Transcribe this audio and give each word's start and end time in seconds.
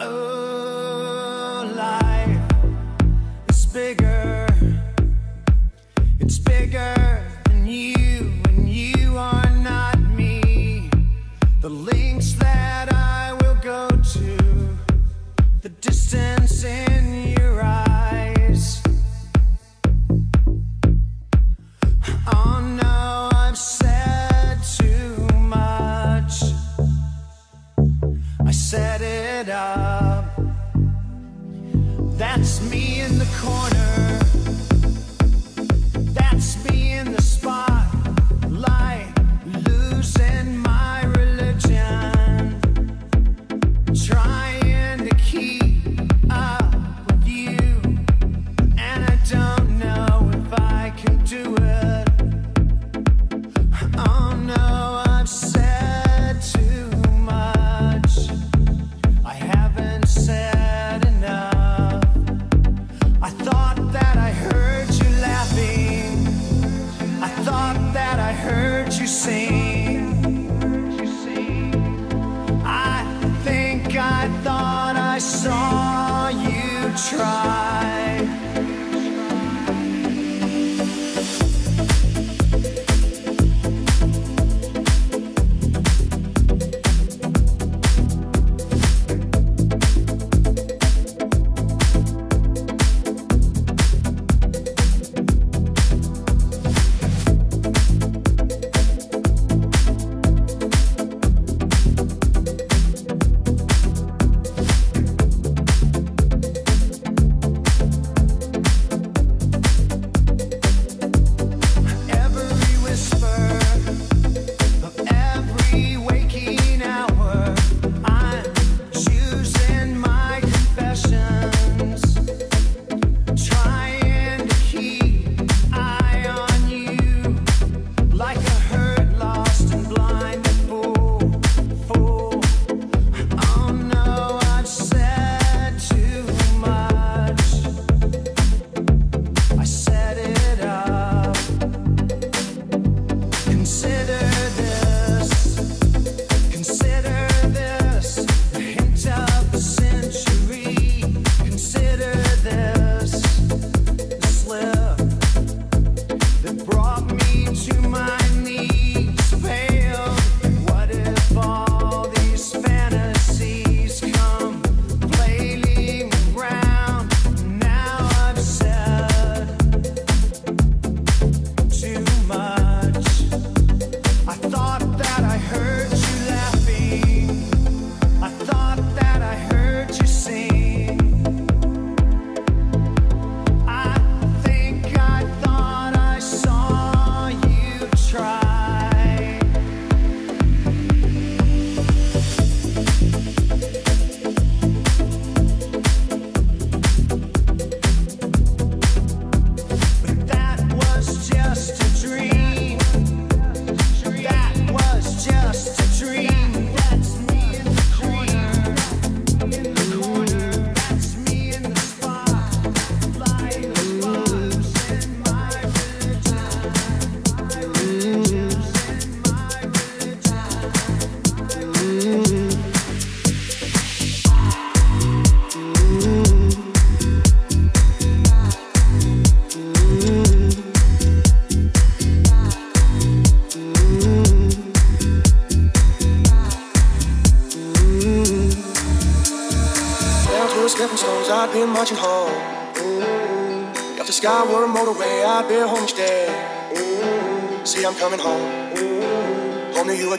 marching 0.00 0.29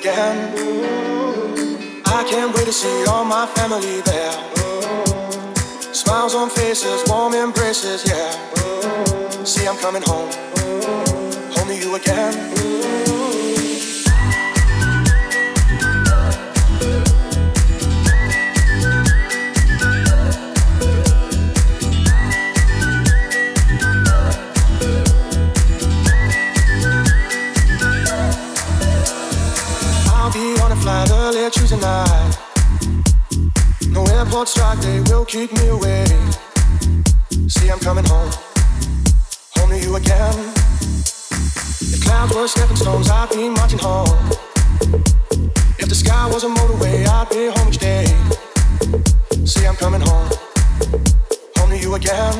again. 0.02 2.02
I 2.06 2.24
can't 2.28 2.56
wait 2.56 2.66
to 2.66 2.74
see 2.74 3.06
all 3.06 3.24
my 3.24 3.46
family 3.56 4.02
there. 4.02 4.34
Smiles 5.94 6.34
on 6.34 6.50
faces, 6.50 7.04
warm 7.08 7.36
embraces, 7.36 8.04
yeah. 8.10 8.32
See, 9.44 9.68
I'm 9.68 9.78
coming 9.78 10.02
home, 10.02 10.32
home 11.54 11.68
to 11.68 11.76
you 11.76 11.96
again. 11.96 12.34
Tonight. 31.32 32.38
No 33.88 34.04
airport 34.04 34.50
strike, 34.50 34.80
they 34.80 35.00
will 35.10 35.24
keep 35.24 35.52
me 35.54 35.68
away. 35.70 36.04
See, 37.48 37.70
I'm 37.72 37.80
coming 37.80 38.04
home, 38.06 38.30
home 39.56 39.70
to 39.70 39.80
you 39.80 39.96
again. 39.96 40.36
If 41.80 42.04
clouds 42.04 42.36
were 42.36 42.48
stepping 42.48 42.76
stones, 42.76 43.10
I'd 43.10 43.30
be 43.30 43.48
marching 43.48 43.80
home. 43.80 44.20
If 45.80 45.88
the 45.88 45.96
sky 45.96 46.28
was 46.28 46.44
a 46.44 46.50
motorway, 46.50 47.08
I'd 47.08 47.30
be 47.30 47.48
home 47.56 47.70
each 47.70 47.78
day. 47.78 48.06
See, 49.46 49.66
I'm 49.66 49.76
coming 49.76 50.02
home, 50.02 50.30
home 51.58 51.70
to 51.70 51.78
you 51.78 51.96
again. 51.96 52.34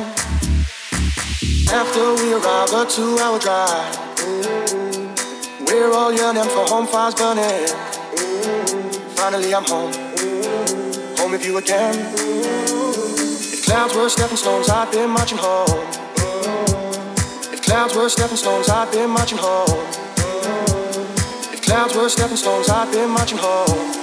After 1.72 2.14
we 2.20 2.34
arrive, 2.34 2.72
a 2.74 2.84
two-hour 2.84 3.38
drive. 3.38 3.96
We're 5.66 5.92
all 5.92 6.12
yearning 6.12 6.50
for 6.50 6.66
home, 6.66 6.86
fires 6.86 7.14
burning. 7.14 7.91
Finally, 9.22 9.54
I'm 9.54 9.62
home, 9.62 9.92
home 11.16 11.30
with 11.30 11.46
you 11.46 11.56
again. 11.56 11.94
If 11.94 13.64
clouds 13.64 13.94
were 13.94 14.08
stepping 14.08 14.36
stones, 14.36 14.68
I'd 14.68 14.90
been 14.90 15.10
marching 15.10 15.38
home. 15.38 15.86
If 17.52 17.62
clouds 17.62 17.94
were 17.94 18.08
stepping 18.08 18.36
stones, 18.36 18.68
I'd 18.68 18.90
been 18.90 19.10
marching 19.10 19.38
home. 19.38 19.78
If 21.54 21.62
clouds 21.62 21.94
were 21.94 22.08
stepping 22.08 22.36
stones, 22.36 22.68
I'd 22.68 22.90
been 22.90 23.10
marching 23.10 23.38
home. 23.38 24.01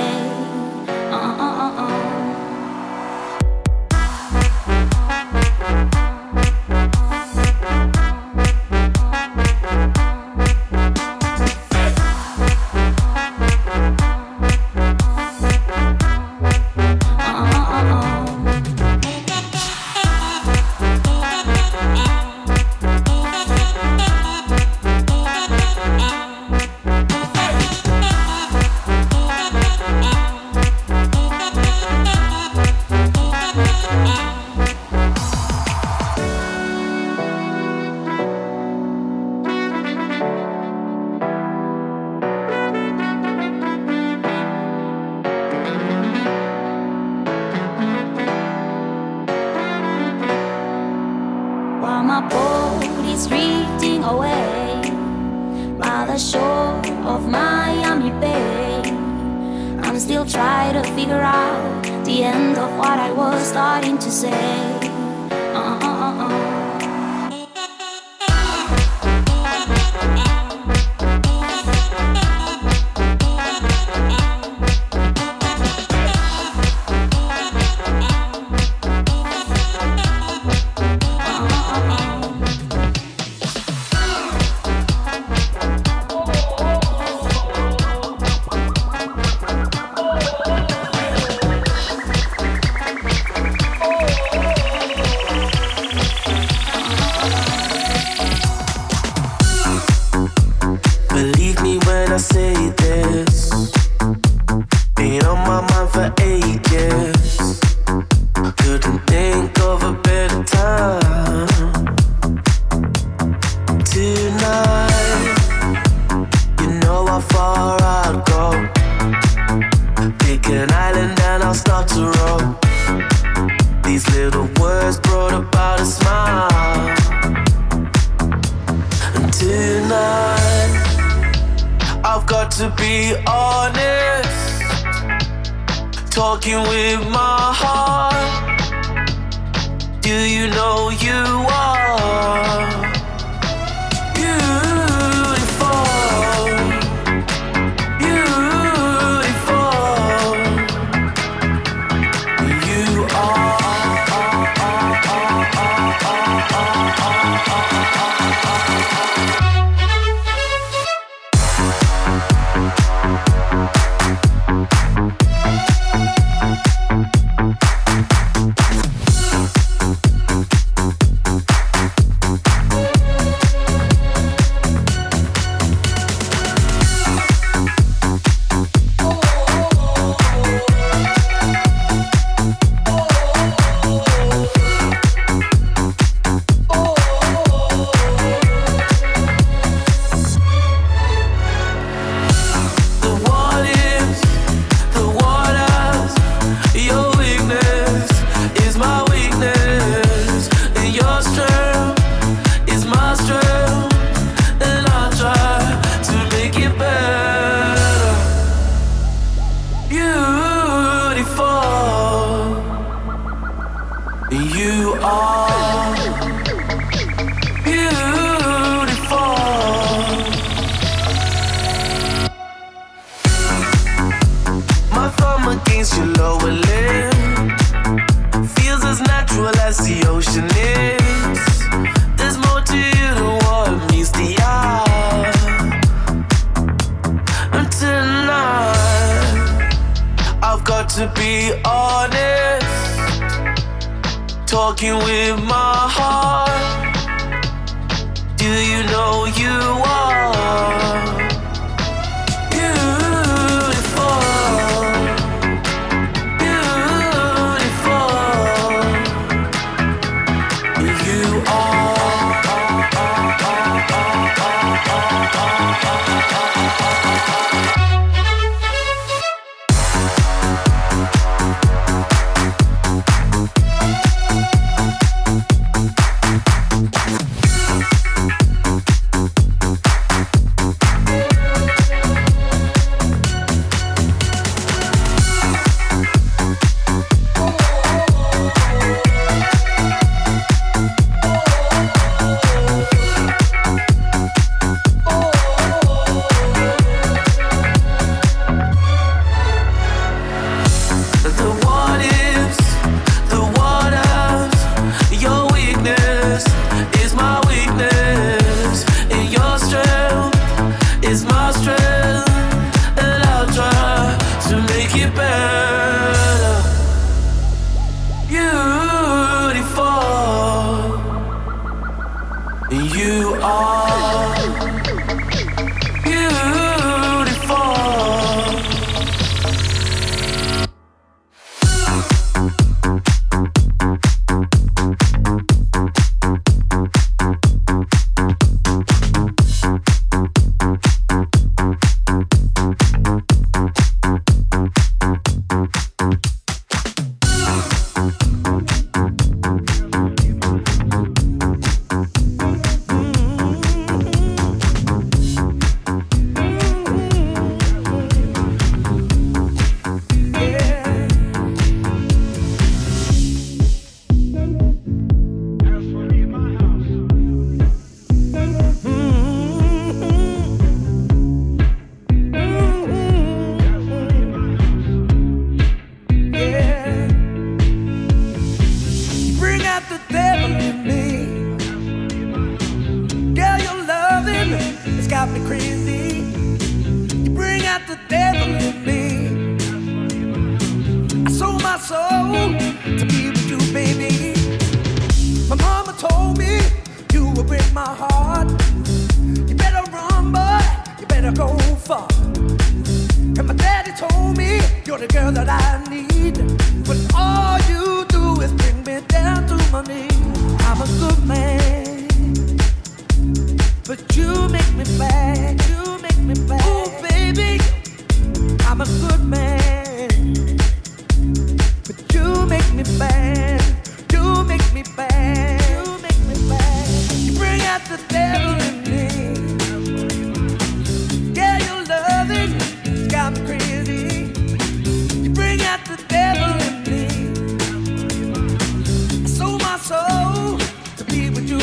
head. 0.00 0.29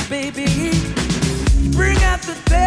Baby. 0.10 0.72
Bring 1.72 1.98
out 2.04 2.22
the 2.22 2.38
devil 2.46 2.67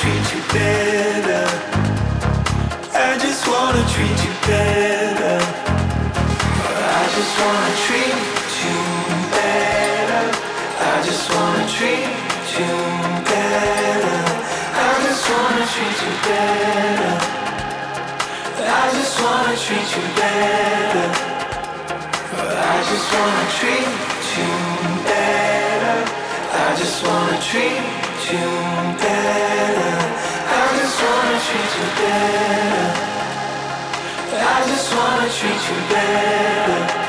treat 0.00 0.26
you 0.34 0.42
better. 0.52 1.46
I 2.94 3.16
just 3.18 3.46
wanna 3.46 3.84
treat 3.94 4.18
you 4.26 4.34
better. 4.50 5.38
I 6.98 7.04
just 7.16 7.34
wanna 7.40 7.74
treat 7.86 8.18
you 8.64 8.78
better. 9.30 10.24
I 10.80 11.02
just 11.06 11.26
wanna 11.30 11.64
treat 11.76 12.10
you 12.58 12.72
better. 13.30 14.18
I 14.74 14.94
just 15.06 15.24
wanna 15.30 15.64
treat 15.74 15.98
you 16.04 16.12
better. 16.28 17.14
I 18.66 18.86
just 18.98 19.14
wanna 19.22 19.56
treat 19.66 19.88
you 19.96 20.04
better. 20.18 21.08
I 22.62 22.76
just 22.90 23.06
wanna 23.14 23.46
treat 23.58 23.86
you 24.38 24.54
better 27.86 28.03
treat 35.44 35.68
you 35.68 35.76
better. 35.90 37.03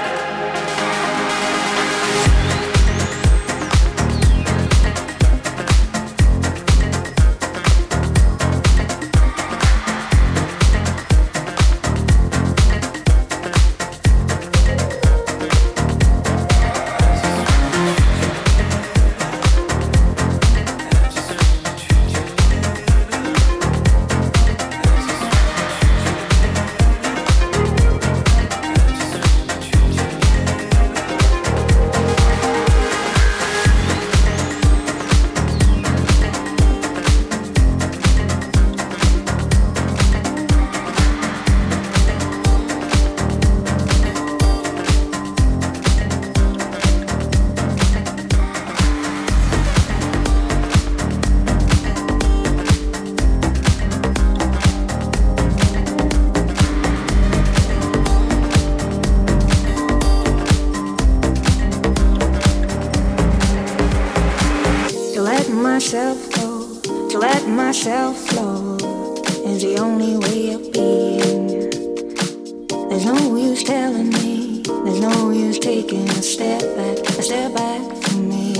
There's 72.95 73.07
no 73.07 73.35
use 73.35 73.61
telling 73.61 74.09
me, 74.09 74.61
there's 74.61 75.01
no 75.01 75.29
use 75.29 75.59
taking 75.59 76.07
a 76.07 76.21
step 76.23 76.61
back, 76.77 76.97
a 77.19 77.21
step 77.21 77.53
back 77.53 77.81
from 77.97 78.29
me. 78.29 78.53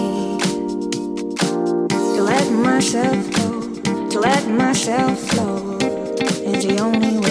To 2.15 2.21
let 2.21 2.51
myself 2.51 3.31
go, 3.31 4.09
to 4.09 4.19
let 4.19 4.45
myself 4.49 5.17
flow 5.29 5.77
is 5.79 6.65
the 6.65 6.79
only 6.81 7.17
way. 7.19 7.24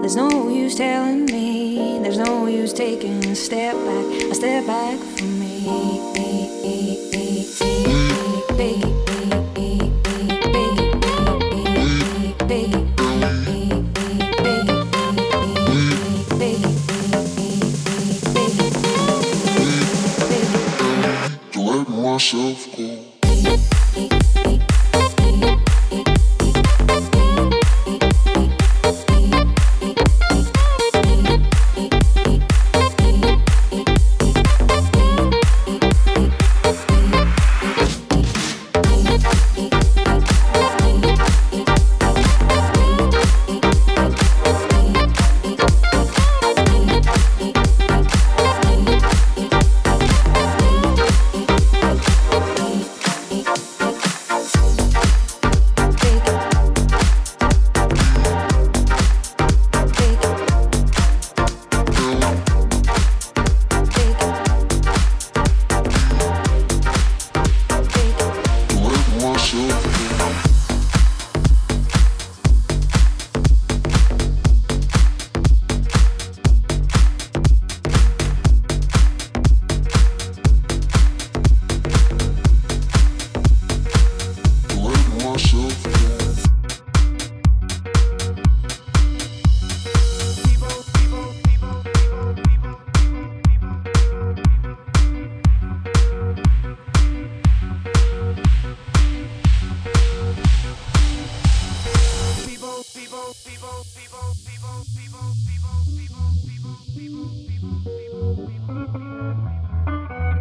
There's 0.00 0.16
no 0.16 0.48
use 0.48 0.76
telling 0.76 1.26
me, 1.26 1.98
there's 2.02 2.16
no 2.16 2.46
use 2.46 2.72
taking 2.72 3.22
a 3.26 3.36
step 3.36 3.74
back, 3.74 4.06
a 4.30 4.34
step 4.34 4.66
back 4.66 4.98
from 4.98 5.38
me. 5.38 6.39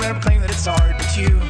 Draw 0.00 0.10
a 0.10 0.14
picture 0.14 0.14
and 0.14 0.20
proclaim 0.22 0.40
that 0.40 0.50
it's 0.50 0.66
hard, 0.66 0.96
But 0.98 1.16
you, 1.16 1.49